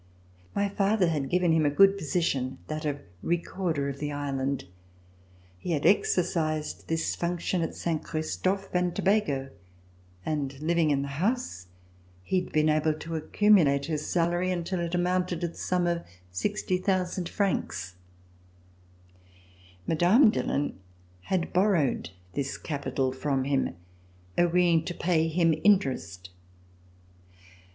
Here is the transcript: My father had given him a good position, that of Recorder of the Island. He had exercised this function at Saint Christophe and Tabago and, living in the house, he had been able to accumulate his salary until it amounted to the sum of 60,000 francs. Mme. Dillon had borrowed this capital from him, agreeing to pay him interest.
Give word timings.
My 0.55 0.67
father 0.67 1.09
had 1.09 1.29
given 1.29 1.51
him 1.51 1.63
a 1.63 1.69
good 1.69 1.95
position, 1.95 2.57
that 2.65 2.85
of 2.85 3.01
Recorder 3.21 3.87
of 3.87 3.99
the 3.99 4.11
Island. 4.11 4.65
He 5.59 5.73
had 5.73 5.85
exercised 5.85 6.87
this 6.87 7.15
function 7.15 7.61
at 7.61 7.75
Saint 7.75 8.03
Christophe 8.03 8.73
and 8.73 8.95
Tabago 8.95 9.51
and, 10.25 10.59
living 10.59 10.89
in 10.89 11.03
the 11.03 11.07
house, 11.19 11.67
he 12.23 12.41
had 12.41 12.51
been 12.51 12.67
able 12.67 12.95
to 12.95 13.15
accumulate 13.15 13.85
his 13.85 14.07
salary 14.07 14.49
until 14.49 14.79
it 14.79 14.95
amounted 14.95 15.39
to 15.41 15.49
the 15.49 15.53
sum 15.55 15.85
of 15.85 16.01
60,000 16.31 17.29
francs. 17.29 17.93
Mme. 19.85 20.29
Dillon 20.31 20.79
had 21.25 21.53
borrowed 21.53 22.09
this 22.33 22.57
capital 22.57 23.11
from 23.11 23.43
him, 23.43 23.75
agreeing 24.35 24.83
to 24.85 24.95
pay 24.95 25.27
him 25.27 25.53
interest. 25.63 26.31